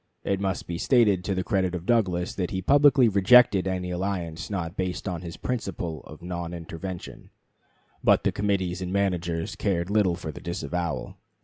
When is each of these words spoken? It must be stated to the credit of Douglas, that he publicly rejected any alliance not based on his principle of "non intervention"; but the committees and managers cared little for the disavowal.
It 0.23 0.39
must 0.39 0.65
be 0.65 0.79
stated 0.79 1.23
to 1.25 1.35
the 1.35 1.43
credit 1.43 1.75
of 1.75 1.85
Douglas, 1.85 2.33
that 2.33 2.49
he 2.49 2.63
publicly 2.63 3.07
rejected 3.07 3.67
any 3.67 3.91
alliance 3.91 4.49
not 4.49 4.75
based 4.75 5.07
on 5.07 5.21
his 5.21 5.37
principle 5.37 6.01
of 6.05 6.23
"non 6.23 6.55
intervention"; 6.55 7.29
but 8.03 8.23
the 8.23 8.31
committees 8.31 8.81
and 8.81 8.91
managers 8.91 9.55
cared 9.55 9.91
little 9.91 10.15
for 10.15 10.31
the 10.31 10.41
disavowal. 10.41 11.17